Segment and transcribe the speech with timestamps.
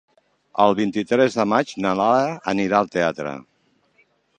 [0.65, 3.41] El vint-i-tres de maig na Lara anirà al teatre.